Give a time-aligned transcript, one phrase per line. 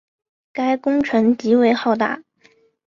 [0.51, 2.23] 该工程极为浩大。